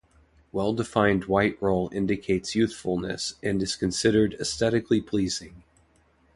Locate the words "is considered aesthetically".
3.61-4.99